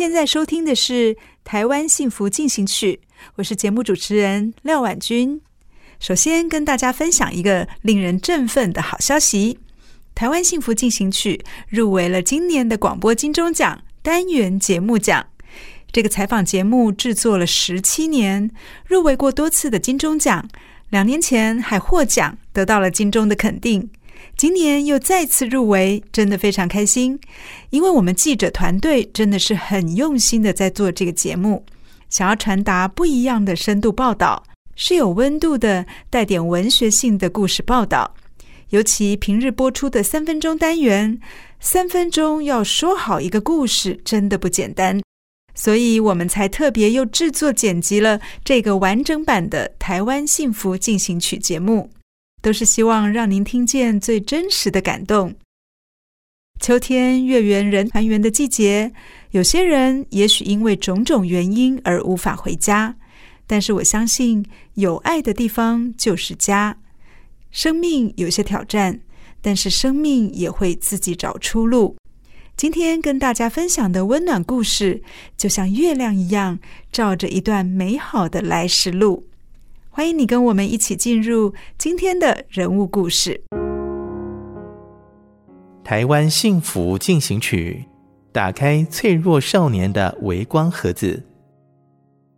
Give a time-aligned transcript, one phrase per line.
[0.00, 1.14] 现在收听的是
[1.44, 3.00] 《台湾幸福进行曲》，
[3.34, 5.42] 我是节目主持人廖婉君。
[5.98, 9.58] 首先跟大家分享一个令人振奋的好消息：
[10.14, 15.26] 《台湾幸福进行曲》入围了今年的广播金钟奖单元节目奖。
[15.92, 18.50] 这个采访节目制作了十七年，
[18.86, 20.48] 入围过多次的金钟奖，
[20.88, 23.90] 两年前还获奖，得到了金钟的肯定。
[24.40, 27.20] 今年又再次入围，真的非常开心，
[27.68, 31.62] 因为我们记者团队真的是很用心的在做这个节目，
[32.08, 34.42] 想要传达不一样的深度报道，
[34.74, 38.14] 是有温度的、带点文学性的故事报道。
[38.70, 41.20] 尤其平日播出的三分钟单元，
[41.60, 45.02] 三分钟要说好一个故事，真的不简单，
[45.54, 51.90] 所以我们才特别又制作剪辑了这个完整版的《台湾幸福进行曲》节目。
[52.40, 55.34] 都是希望让您听见最真实的感动。
[56.60, 58.92] 秋天月圆人团圆的季节，
[59.30, 62.96] 有些人也许因为种种原因而无法回家，
[63.46, 64.44] 但是我相信
[64.74, 66.76] 有爱的地方就是家。
[67.50, 69.00] 生命有些挑战，
[69.40, 71.96] 但是生命也会自己找出路。
[72.56, 75.02] 今天跟大家分享的温暖故事，
[75.38, 76.58] 就像月亮一样，
[76.92, 79.29] 照着一段美好的来时路。
[80.00, 83.38] 欢迎你跟我们一起进入今天的人物故事。
[85.84, 87.84] 台湾幸福进行曲，
[88.32, 91.22] 打开脆弱少年的微光盒子。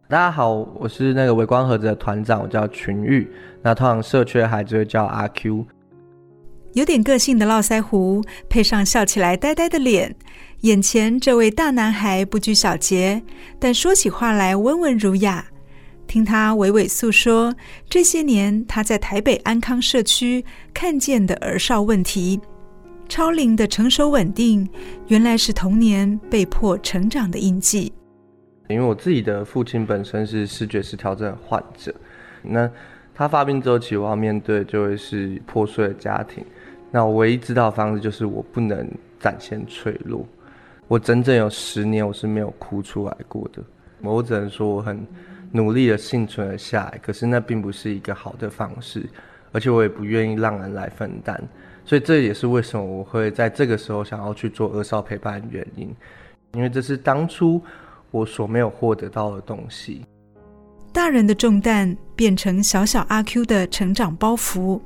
[0.08, 3.30] 大家好，我是那个微光盒子的团长，我叫群玉。
[3.62, 5.64] 那通常社区的孩子会叫阿 Q。
[6.72, 10.16] 有点个性的络腮胡，配上笑起来呆呆的脸，
[10.62, 13.22] 眼前这位大男孩不拘小节，
[13.60, 15.46] 但说起话来温文儒雅。
[16.06, 17.54] 听他娓娓诉说
[17.88, 22.38] 这些年他在台北安康社区看见的儿少问题，
[23.08, 24.68] 超龄的成熟稳定，
[25.08, 27.90] 原来是童年被迫成长的印记。
[28.68, 31.94] 因为我自己的父亲本身是视觉失调症患者，
[32.42, 32.70] 那
[33.14, 36.44] 他发病之后，其实我要面对就会是破碎的家庭。
[36.90, 38.86] 那我唯一知道的方式就是我不能
[39.18, 40.26] 展现脆弱。
[40.88, 43.62] 我整整有十年我是没有哭出来过的，
[44.02, 45.06] 我只能说我很。
[45.52, 49.06] 努力的幸存了下来，可是那并不是一个好的方式，
[49.52, 51.38] 而且我也不愿意让人来分担，
[51.84, 55.94] 所以这也是为什么我会在这个时候想要去做二少陪伴的原因，
[56.54, 57.62] 因为这是当初
[58.10, 60.06] 我所没有获得到的东西。
[60.90, 64.80] 大人的重担变成小小阿 Q 的成长包袱，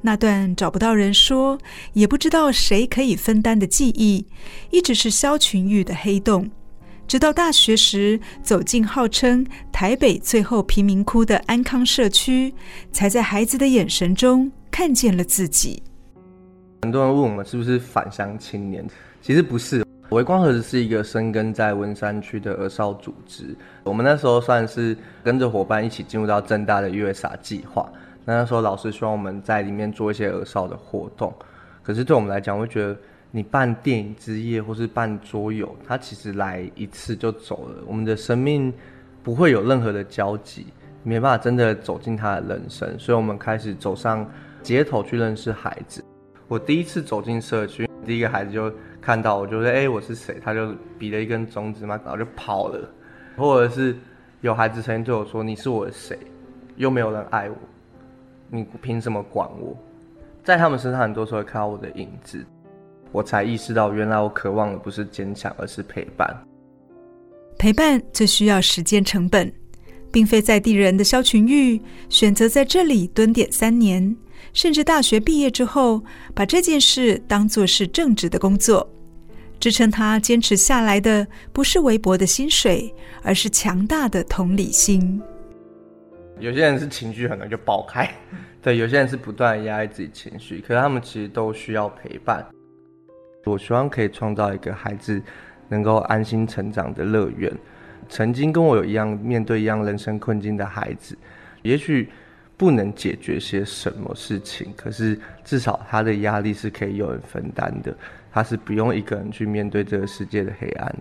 [0.00, 1.58] 那段找不到人说，
[1.92, 4.26] 也不知道谁可以分担的记忆，
[4.70, 6.50] 一直是萧群玉的黑洞。
[7.10, 12.54] 直到大学时，走进号称台北最后贫民窟的安康社区，
[12.92, 15.82] 才在孩子的眼神中看见了自己。
[16.82, 18.86] 很多人问我们是不是返乡青年，
[19.20, 19.84] 其实不是。
[20.10, 23.56] 微光盒子是一个深耕在文山区的儿少组织。
[23.82, 27.90] 我们那时候算是跟着伙伴一起进入到正大的月傻计划。
[28.24, 31.34] 那那时候老师希望我们在里面做一些儿少的活动，
[31.82, 32.96] 可是对我们来讲，我会觉得。
[33.32, 37.76] 你办电影之夜或是办桌游，他其实来一次就走了。
[37.86, 38.72] 我们的生命
[39.22, 40.66] 不会有任何的交集，
[41.04, 42.98] 没办法真的走进他的人生。
[42.98, 44.28] 所以，我们开始走上
[44.62, 46.04] 街头去认识孩子。
[46.48, 52.80] 我第一次走进社区，第一个孩子就看到我，就说：“哎，我是谁？”他就比了一根中指嘛，然后就跑了。
[53.36, 53.96] 或者是
[54.40, 56.18] 有孩子曾经对我说：“你是我的谁？
[56.74, 57.56] 又没有人爱我，
[58.48, 59.76] 你凭什么管我？”
[60.42, 62.44] 在他们身上，很多时候看到我的影子。
[63.12, 66.28] 我才意识到，原来我渴望的不是坚强，而是陪伴。
[67.58, 69.52] 陪伴最需要时间成本，
[70.10, 74.16] 并非在地人的肖群玉选择在这里蹲点三年，
[74.52, 76.02] 甚至大学毕业之后，
[76.34, 78.88] 把这件事当作是正职的工作。
[79.58, 85.20] 支撑他坚持下来的不是微薄的薪水，而是强大的同理心。
[86.38, 88.10] 有些人是情绪很容易就爆开，
[88.62, 92.42] 对，有些人是不断压抑自己情绪，可是他们其实都需要陪伴。
[93.44, 95.22] 我希望可以创造一个孩子
[95.68, 97.52] 能够安心成长的乐园。
[98.08, 101.16] 曾经跟我有一样面对一样人生困境的孩子，
[101.62, 102.08] 也许
[102.56, 107.96] 不能解决些什么事情，可是至少他的压力是可以有人分担的，
[108.32, 110.94] 他是不用一个人去面对这个世界的黑暗。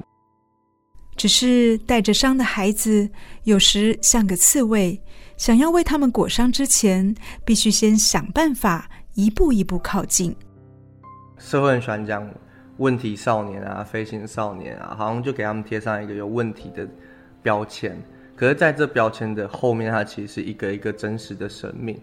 [1.18, 3.10] 只是带着伤的孩子，
[3.44, 5.02] 有时像个刺猬。
[5.36, 10.36] 想要为他们裹伤之前，必须先想办法一步一步靠近。
[11.40, 12.30] 社会很喜欢讲
[12.78, 16.86] 问题少年啊、飞行少年啊，好像就给他们贴上一个有问题的
[17.42, 17.98] 标签。
[18.36, 22.00] 可是，在这标签的后面，它其实是一个一个真实的生命。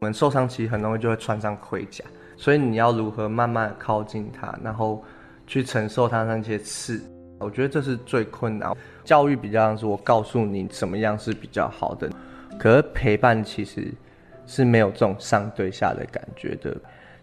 [0.00, 2.04] 我们受伤其实很容易就会穿上盔甲，
[2.36, 5.02] 所以你要如何慢慢靠近他，然后
[5.46, 7.00] 去承受他那些刺，
[7.38, 8.74] 我觉得这是最困难。
[9.04, 12.10] 教育比较像是我告诉你怎么样是比较好的。
[12.58, 13.90] 可是陪伴其实
[14.46, 16.76] 是没有这种上对下的感觉的，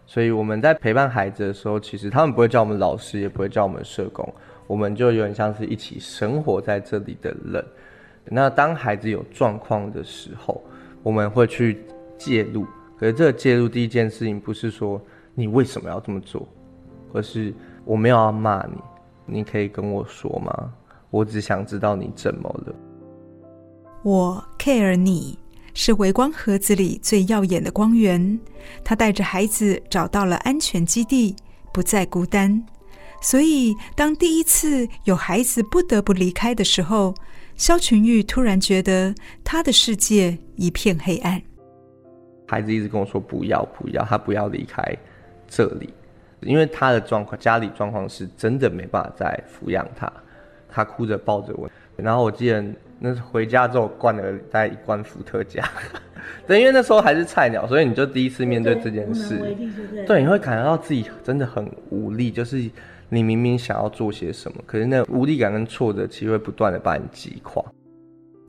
[0.06, 4.32] 所以我们在陪伴孩子的时候，其实他们不会叫我们老师，也不会叫我们社工，
[4.66, 7.64] 我们就有点像是一起生活在这里的人。
[8.26, 10.62] 那当孩子有状况的时候，
[11.02, 11.84] 我们会去
[12.16, 12.66] 介入。
[12.98, 15.00] 可是这个介入第一件事情不是说
[15.34, 16.46] 你为什么要这么做，
[17.12, 17.52] 而是
[17.84, 18.78] 我没有要骂你，
[19.38, 20.72] 你可以跟我说吗？
[21.10, 22.74] 我只想知道你怎么了。
[24.02, 25.38] 我 care 你，
[25.74, 28.40] 是微光盒子里最耀眼的光源。
[28.82, 31.36] 他带着孩子找到了安全基地，
[31.72, 32.64] 不再孤单。
[33.20, 37.14] 所以，当第一次有孩子不得不离开的时候，
[37.56, 41.42] 肖群玉突然觉得他的世界一片黑暗。
[42.46, 44.82] 孩子一直跟我说：“不要，不要，他不要离开
[45.48, 45.92] 这里，
[46.42, 50.12] 因为他的状况，家里状况是真的没办法再抚养他。”
[50.68, 52.64] 他哭着抱着我，然后我记得。
[52.98, 55.62] 那回家之后灌了大概一罐伏特加，
[56.46, 59.38] 对，因为那时候还是菜鸟，所以你就第一次面对这件事，
[60.06, 62.70] 对，你会感觉到自己真的很无力，就是
[63.08, 67.62] 你明明想要做些什么，可是那无力感跟挫折其实会不断的把你击垮。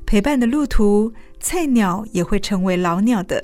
[0.05, 3.43] 陪伴的路途，菜鸟也会成为老鸟的，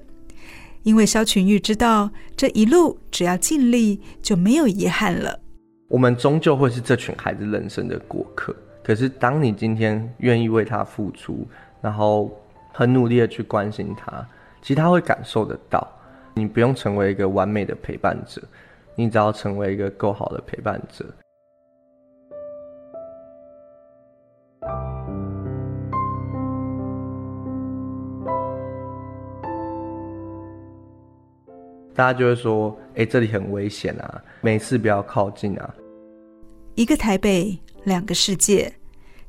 [0.84, 5.40] 因为萧群玉知道这一路只要尽力，就没有遗憾了。
[5.88, 8.56] 我们终究会是这群孩子人生的过客。
[8.84, 11.48] 可是，当你今天愿意为他付出，
[11.82, 12.32] 然后
[12.74, 14.28] 很努力的去关心他，
[14.62, 15.88] 其实他会感受得到。
[16.34, 18.42] 你不用成为一个完美的陪伴者，
[18.96, 21.06] 你只要成为一个够好的陪伴者。
[31.94, 35.76] 大家就会说：“哎，这里很危险啊，没事不要靠近啊。”
[36.76, 37.60] 一个台北。
[37.84, 38.74] 两个世界，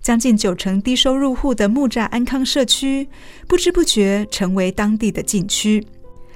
[0.01, 3.09] 将近九成低收入户的木栅安康社区，
[3.47, 5.87] 不知不觉成为当地的禁区，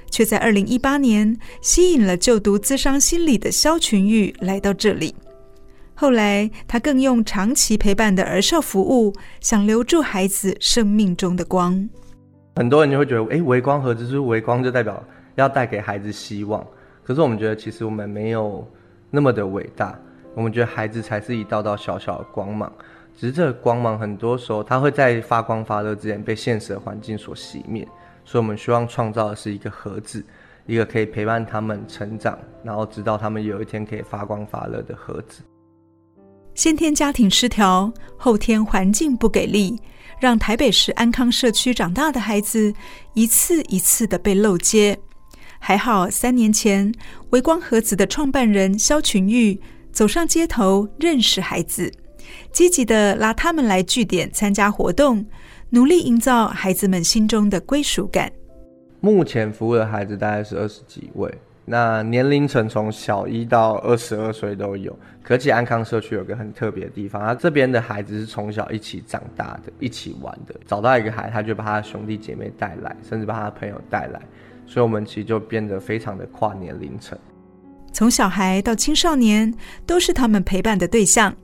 [0.09, 5.13] 却在二零一八年吸引了就读资商心理的萧群玉来到这里。
[5.93, 11.89] 后来，他更用长期陪伴的儿少服务，想留住孩子生命中的光。
[12.55, 15.03] 很多人就会觉得，哎，微光盒子是微光，就代表
[15.35, 16.65] 要带给孩子希望。
[17.03, 18.67] 可是我们觉得，其实我们没有
[19.09, 19.99] 那么的伟大。
[20.37, 22.71] 我们觉得孩子才是一道道小小的光芒，
[23.17, 27.83] 只是这个光芒很多时候它会在发光发热之前被现实的环境所熄灭，
[28.23, 30.23] 所以我们希望创造的是一个盒子，
[30.67, 35.41] 一个可以陪伴他们成长，然后直到他们有一天可以发光发热的盒子。
[36.53, 39.81] 先天家庭失调，后天环境不给力，
[40.19, 42.71] 让台北市安康社区长大的孩子
[43.15, 44.99] 一次一次的被漏接。
[45.57, 46.93] 还好三年前，
[47.31, 49.59] 微光盒子的创办人萧群玉。
[49.97, 51.91] 走上街头，认识孩子，
[52.51, 55.25] 积极地拉他们来据点参加活动，
[55.71, 58.31] 努力营造孩子们心中的归属感。
[58.99, 61.33] 目前服务的孩子大概是二十几位，
[61.65, 64.95] 那年龄层从小一到二十二岁都有。
[65.23, 70.53] 可其安康社区有个很特别的地方，他这边的孩子是从小一起长大的，一起玩的。
[70.67, 74.21] 找到一个孩子，他就把他的兄弟姐妹带来，甚至把他的朋友带来，
[74.67, 77.17] 所以我们其实就变得非常的跨年龄层。
[77.91, 79.53] 从小孩到青少年，
[79.85, 81.35] 都是他们陪伴的对象。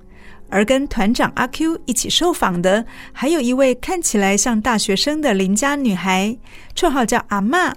[0.50, 6.38] 而跟团长阿 Q 一起受访的，还有一位看起来像大学生的邻家女孩，
[6.76, 7.74] 绰号叫阿嬷。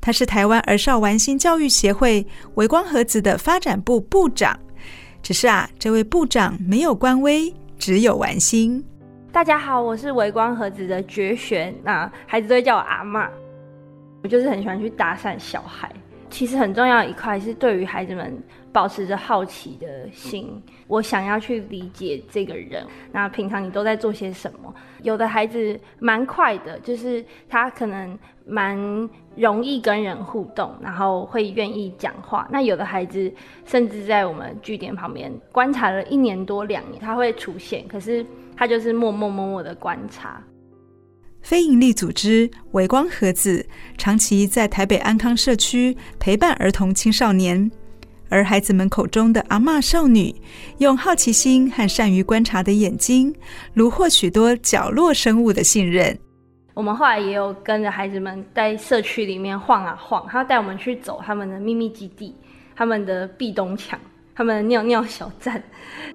[0.00, 4.58] 她是台湾儿少玩心教育协会微光盒子的发展部部长。
[5.22, 8.84] 只是啊，这位部长没有官威，只有玩心。
[9.30, 13.28] 大家好，我是微光盒子的绝璇，那孩子都会叫我阿嬷。
[14.24, 15.92] 我就是很喜欢去搭讪小孩。
[16.30, 18.36] 其实很重要一块是对于孩子们
[18.72, 22.84] 保持着好奇的心，我想要去理解这个人。
[23.12, 24.74] 那平常你都在做些什么？
[25.02, 28.76] 有的孩子蛮快的，就是他可能蛮
[29.36, 32.46] 容易跟人互动，然后会愿意讲话。
[32.50, 33.32] 那有的孩子
[33.64, 38.24] 甚至在我们据点旁边观察了一年多两年，他会出现，可是
[38.56, 40.42] 他就是默默默默的观察。
[41.46, 43.64] 非营利组织微光盒子
[43.96, 47.70] 长期在台北安康社区陪伴儿童青少年，
[48.28, 50.34] 而孩子们口中的阿嬷少女，
[50.78, 53.32] 用好奇心和善于观察的眼睛，
[53.76, 56.18] 虏获许多角落生物的信任。
[56.74, 62.34] 我们后来也有跟着孩子们在社区里面晃啊晃，他带我们去走他们的秘密基地、
[62.74, 63.96] 他们的壁咚墙、
[64.34, 65.62] 他们的尿尿小站。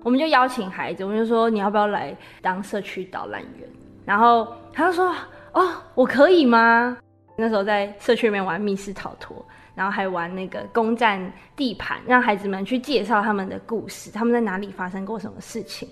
[0.04, 3.70] 我们就邀请孩子，我们就说，你要不要来当社区导览员？
[4.06, 5.16] 然后他就说
[5.54, 6.98] ：“哦，我可以吗？”
[7.38, 9.44] 那时候在社区里面玩密室逃脱，
[9.74, 15.88] 然后还玩那个攻占地盘，让孩子们去介绍他们的故事，他们在哪里发生过什么事情。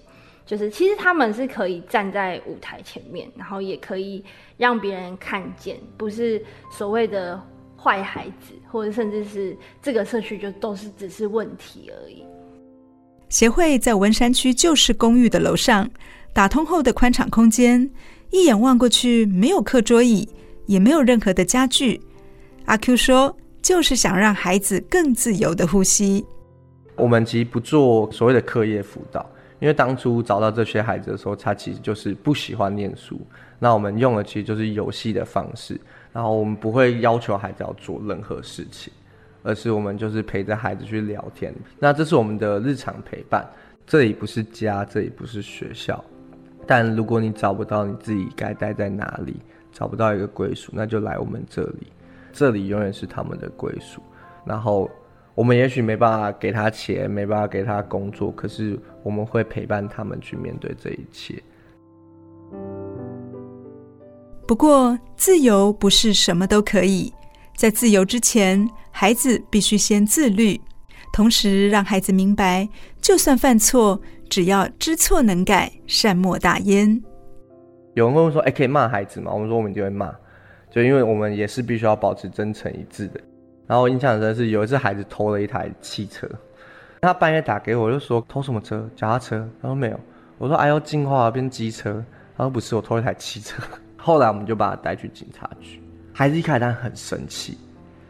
[0.45, 4.23] 就是其实他们是可以站在舞台前面，然后也可以
[4.57, 7.39] 让别人看见，不是所谓的
[7.77, 12.25] 坏孩子，或者甚至是这个社区就都是只是问题而已。
[13.29, 15.89] 协会在文山区旧式公寓的楼上。
[16.33, 17.89] 打通后的宽敞空间，
[18.31, 20.27] 一眼望过去，没有课桌椅，
[20.67, 21.99] 也没有任何的家具。
[22.65, 26.23] 阿 Q 说，就是想让孩子更自由的呼吸。
[26.95, 29.27] 我们其实不做所谓的课业辅导，
[29.59, 33.19] 因为当初找到这些孩子的时候，他其实就是不喜欢念书。
[33.57, 35.79] 那我们用的其实就是游戏的方式，
[36.13, 38.93] 然后我们不会要求孩子要做任何事情，
[39.43, 41.53] 而是我们就是陪着孩子去聊天。
[41.79, 43.47] 那这是我们的日常陪伴。
[43.85, 46.03] 这里不是家，这里不是学校。
[46.67, 49.37] 但如果你找不到你自己该待在哪里，
[49.71, 51.87] 找不到一个归属，那就来我们这里，
[52.31, 54.01] 这里永远是他们的归属。
[54.45, 54.87] 然后
[55.33, 61.41] 我们也许没办法给他钱，没办法给他工作，可是我们会陪伴他们去面对这一切。
[64.47, 67.11] 不过，自由不是什么都可以，
[67.59, 70.57] 在自由之前，孩子必须先自律，
[71.11, 72.65] 同时让孩子明白，
[73.01, 73.99] 就算犯错。
[74.29, 77.03] 只要知错能改，善莫大焉。
[77.95, 80.09] 有人会问说：“哎，可以骂孩子吗？”我们说：“我们就会骂，
[80.71, 83.19] 就因为我们也是必须要保持真诚一致的。”
[83.67, 86.29] 然后我印象深是有一次孩子偷了一台汽车，
[87.01, 88.89] 他半夜打给我，就说：“偷什么车？
[88.95, 89.99] 脚踏车？”他说：“没有。”
[90.39, 92.01] 我说：“哎呦，进化变机车。”
[92.37, 93.61] 他说：“不是，我偷了一台汽车。”
[93.97, 95.83] 后来我们就把他带去警察局。
[96.19, 97.57] 孩子一开始他很生气，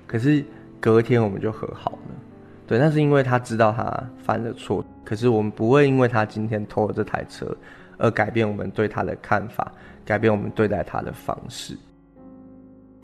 [0.07, 0.43] 可是
[0.79, 2.15] 隔天我们就和好了。
[2.65, 4.83] 对，那是因为他知道他犯了错。
[5.05, 7.55] 可是我们不会因为他今天偷了这台车，
[7.99, 9.71] 而改变我们对他的看法，
[10.03, 11.77] 改变我们对待他的方式。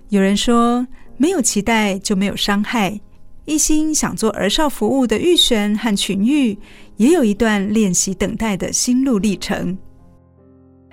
[0.10, 3.00] 有人说，没有期待就没有伤害。
[3.46, 6.58] 一心想做儿少服务的玉璇和群玉，
[6.98, 9.78] 也有一段练习等待的心路历程。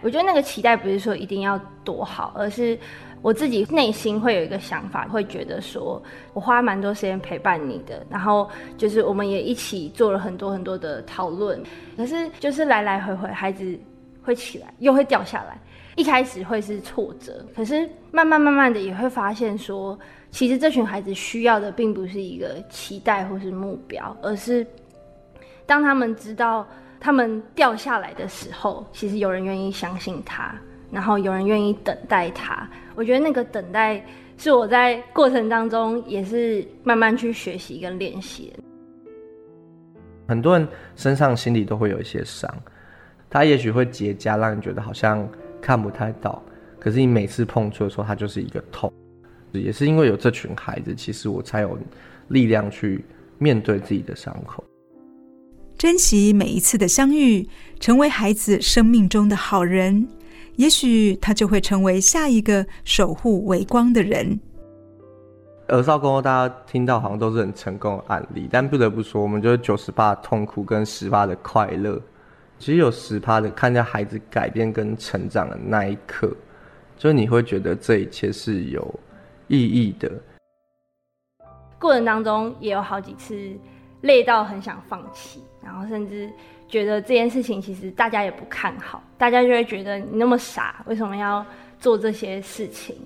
[0.02, 2.78] 我觉得那个期待不是说一定要多好，而是。
[3.22, 6.02] 我自己内心会有一个想法，会觉得说，
[6.34, 11.62] 我花蛮多时间陪伴你的，然后就是我们也一起做了很多很多的讨论。
[11.96, 13.78] 可是就是来来回回，孩子
[14.22, 15.56] 会起来，又会掉下来。
[15.94, 19.96] 一开始会是挫折，可是慢慢慢慢的也会发现说，
[20.30, 24.66] 其实这群孩子需要的并不是一个期待或是目标，而是
[25.64, 26.66] 当他们知道
[26.98, 30.52] 他们掉下来的时候，其实有人愿意相信他。
[30.90, 34.04] 然后有人愿意等待他，我觉得那个等待
[34.36, 38.52] 是我在过程当中也是慢慢去学习跟练习。
[40.28, 42.48] 很多人身上心里都会有一些伤，
[43.28, 45.28] 它也许会结痂，让你觉得好像
[45.60, 46.42] 看不太到。
[46.78, 48.92] 可是你每次碰触的时候，它就是一个痛。
[49.52, 51.78] 也是因为有这群孩子，其实我才有
[52.28, 53.04] 力量去
[53.36, 54.64] 面对自己的伤口，
[55.76, 57.46] 珍惜每一次的相遇，
[57.78, 60.08] 成为孩子生命中的好人。
[60.56, 64.38] 也许他就会成为下一个守护微光的人。
[65.68, 72.00] 儿少工作大家听到好像都是很成功的案例，但不得不说，我们就是九十八痛苦跟十八的快乐。
[72.58, 76.30] 其实有十趴的看见孩子改变跟成长的那一刻，
[76.98, 79.00] 就你会觉得这一切是有
[79.48, 80.10] 意义的。
[81.78, 83.34] 过程当中也有好几次
[84.02, 86.30] 累到很想放弃，然后甚至。
[86.72, 91.44] 觉得这件事情其实大家也不看好，大家就会觉得你那么傻，为什么要
[91.78, 92.96] 做这些事情？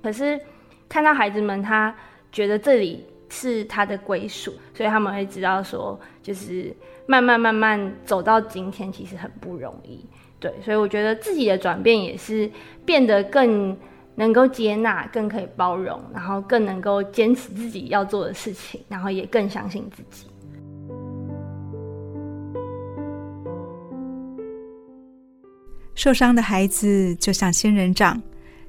[0.00, 0.40] 可是
[0.88, 1.92] 看到孩子们，他
[2.30, 6.72] 觉得这里是他的归属，所以他们会知道说，就是
[7.08, 10.06] 慢慢慢慢走到今天，其实很不容易。
[10.38, 12.48] 对，所以我觉得自己的转变也是
[12.84, 13.76] 变得更
[14.14, 20.28] 能够接纳，更可以包容，然后更能够坚持自己要做的事情，然后也更相信自己。
[25.96, 28.22] 受伤的孩子就像仙人掌，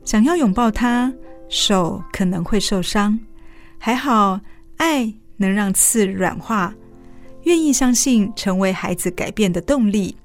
[0.06, 1.14] 想要拥抱他，
[1.50, 3.20] 手可能会受伤。
[3.78, 4.40] 还好，
[4.78, 6.74] 爱能让刺软化，
[7.44, 10.16] 愿意相信，成为孩子改变的动力。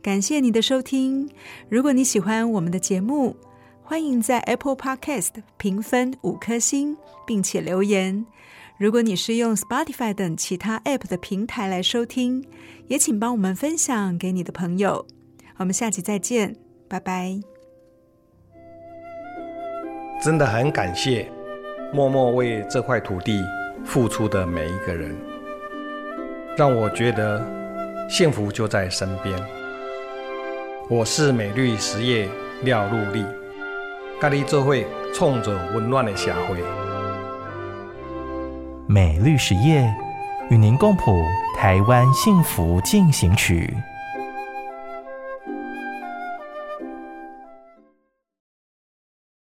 [0.00, 1.28] 感谢你的收听。
[1.68, 3.36] 如果你喜欢我们的节目，
[3.82, 6.96] 欢迎在 Apple Podcast 评分五颗星，
[7.26, 8.24] 并且留言。
[8.82, 12.44] 如果你是用 Spotify 等其他 App 的平台来收听，
[12.88, 15.06] 也请帮我们分享给你的朋友。
[15.58, 16.56] 我们下期再见，
[16.88, 17.38] 拜拜。
[20.20, 21.30] 真的很感谢
[21.94, 23.40] 默默为这块土地
[23.84, 25.16] 付出的每一个人，
[26.56, 27.40] 让我觉得
[28.10, 29.40] 幸福就在身边。
[30.90, 32.28] 我是美绿实业
[32.64, 33.24] 廖禄立，
[34.20, 34.74] 跟你做伙
[35.14, 36.81] 创造温暖的社会。
[38.92, 39.90] 美律实业
[40.50, 41.24] 与您共谱
[41.56, 43.74] 台湾幸福进行曲。